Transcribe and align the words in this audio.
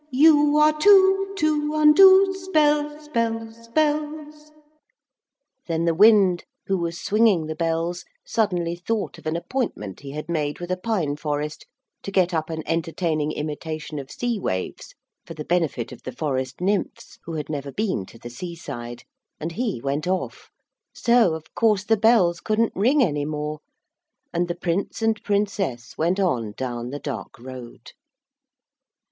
You 0.09 0.57
are 0.57 0.75
two 0.79 1.31
To 1.37 1.75
undo 1.75 2.33
Spells, 2.33 3.03
spells, 3.05 3.65
spells... 3.65 4.51
Then 5.67 5.85
the 5.85 5.93
wind 5.93 6.43
who 6.65 6.79
was 6.79 6.99
swinging 6.99 7.45
the 7.45 7.55
bells 7.55 8.03
suddenly 8.25 8.75
thought 8.75 9.19
of 9.19 9.27
an 9.27 9.35
appointment 9.35 9.99
he 9.99 10.09
had 10.09 10.27
made 10.27 10.59
with 10.59 10.71
a 10.71 10.75
pine 10.77 11.17
forest, 11.17 11.67
to 12.01 12.11
get 12.11 12.33
up 12.33 12.49
an 12.49 12.63
entertaining 12.65 13.31
imitation 13.33 13.99
of 13.99 14.09
sea 14.09 14.39
waves 14.39 14.95
for 15.23 15.35
the 15.35 15.45
benefit 15.45 15.91
of 15.91 16.01
the 16.01 16.11
forest 16.11 16.59
nymphs 16.61 17.19
who 17.25 17.33
had 17.33 17.47
never 17.47 17.71
been 17.71 18.07
to 18.07 18.17
the 18.17 18.31
seaside, 18.31 19.03
and 19.39 19.51
he 19.51 19.79
went 19.83 20.07
off 20.07 20.49
so, 20.95 21.35
of 21.35 21.53
course, 21.53 21.83
the 21.83 21.95
bells 21.95 22.39
couldn't 22.41 22.73
ring 22.75 23.03
any 23.03 23.23
more, 23.23 23.59
and 24.33 24.47
the 24.47 24.55
Prince 24.55 25.03
and 25.03 25.23
Princess 25.23 25.95
went 25.95 26.19
on 26.19 26.53
down 26.53 26.89
the 26.89 26.97
dark 26.97 27.37
road. 27.37 27.91